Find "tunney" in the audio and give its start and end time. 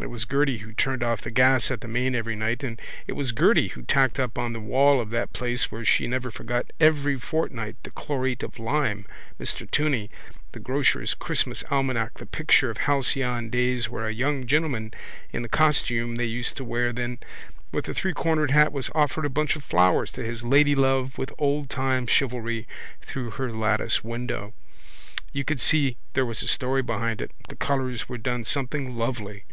9.70-10.08